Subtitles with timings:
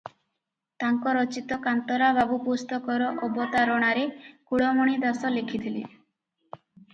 [0.83, 5.85] ତାଙ୍କ ରଚିତ କାନ୍ତରା ବାବୁ ପୁସ୍ତକର ଅବତାରଣାରେ କୁଳମଣି ଦାଶ ଲେଖିଥିଲେ।